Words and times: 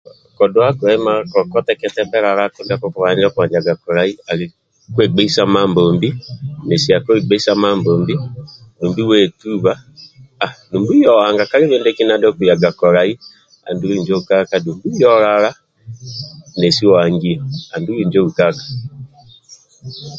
Kodua 0.37 0.69
gwehima 0.77 1.13
ndiakoteketibe 1.21 2.17
lalako 2.25 2.59
ndio 2.63 3.29
kubajaga 3.33 3.73
kolai 3.83 4.11
kwegheisa 4.93 5.43
Mambombi 5.53 6.09
dumbi 6.13 6.67
mesia 6.67 6.97
kwe 7.03 7.21
gbeisa 7.25 7.51
Mambombi 7.63 8.15
dumbi 8.79 9.01
wetuba 9.09 9.73
ahh 10.43 10.53
dumbi 10.71 10.93
oya 11.01 11.11
oanga 11.17 11.49
kalibe 11.49 11.75
ndiekina 11.79 12.13
ndio 12.17 12.29
okuyaga 12.31 12.69
kolai 12.79 13.13
andi 13.67 13.85
injo 13.95 14.15
ukaka 14.19 14.55
oya 14.93 15.07
olala 15.17 15.51
nesi 16.59 16.83
oangio 16.91 17.41
andulu 17.75 18.01
njo 18.07 18.21
ukaka 18.29 18.65